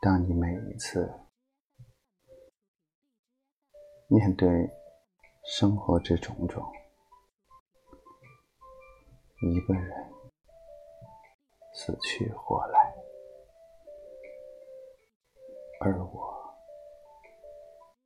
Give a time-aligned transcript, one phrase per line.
[0.00, 1.12] 当你每一次
[4.06, 4.48] 面对
[5.44, 6.64] 生活之种种，
[9.42, 10.12] 一个人
[11.74, 12.94] 死去活来，
[15.80, 16.54] 而我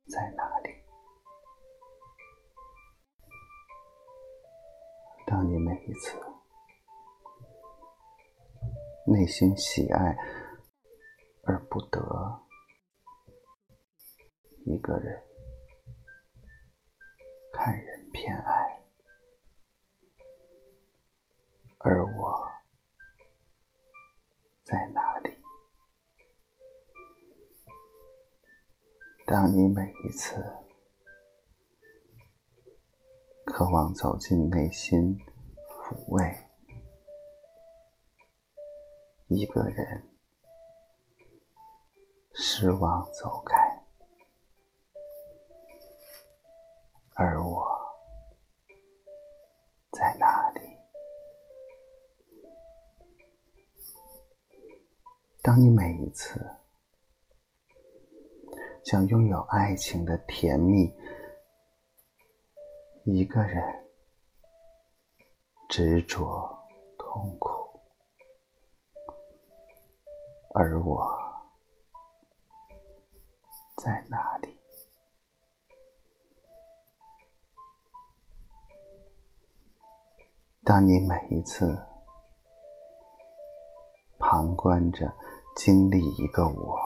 [0.07, 0.71] 在哪里？
[5.27, 6.19] 当你每一次
[9.05, 10.17] 内心喜爱
[11.45, 11.99] 而不得
[14.65, 15.21] 一个人，
[17.51, 18.81] 看人偏爱，
[21.79, 22.49] 而我
[24.63, 25.37] 在哪里？
[29.25, 30.35] 当你每一次
[33.45, 35.17] 渴望走进内心，
[35.67, 36.37] 抚慰
[39.27, 40.09] 一个人，
[42.45, 43.55] 失望走开，
[47.15, 47.65] 而我
[49.93, 50.59] 在哪里？
[55.41, 56.45] 当你每一次
[58.83, 60.93] 想拥有爱情的甜蜜，
[63.05, 63.87] 一个人
[65.69, 66.19] 执着
[66.97, 67.79] 痛苦，
[70.53, 71.22] 而我
[73.83, 74.57] 在哪里？
[80.63, 81.77] 当你每一次
[84.17, 85.13] 旁观着
[85.57, 86.79] 经历一个我，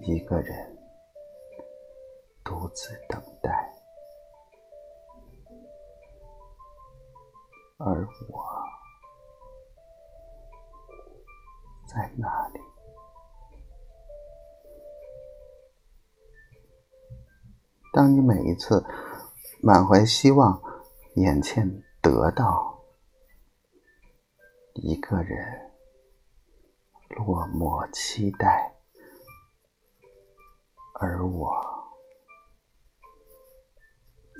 [0.00, 0.76] 一个人
[2.44, 3.50] 独自等待，
[7.78, 8.44] 而我
[11.86, 12.60] 在哪里？
[17.96, 18.84] 当你每一次
[19.62, 20.62] 满怀希望，
[21.14, 22.84] 眼前得到
[24.74, 25.72] 一个人，
[27.08, 28.76] 落寞期待，
[31.00, 31.56] 而我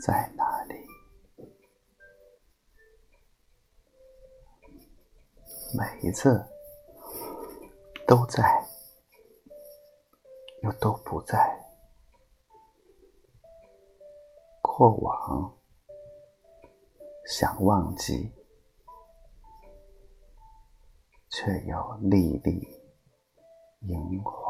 [0.05, 0.75] 在哪里？
[5.75, 6.45] 每一次
[8.07, 8.67] 都在，
[10.63, 11.56] 又都不在。
[14.77, 15.51] 过往
[17.25, 18.31] 想忘记，
[21.31, 22.61] 却又历历
[23.81, 24.46] 萦怀。